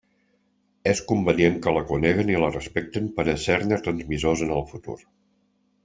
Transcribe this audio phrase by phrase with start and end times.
[0.91, 4.99] És convenient que la coneguen i la respecten per a ser-ne transmissors en el futur.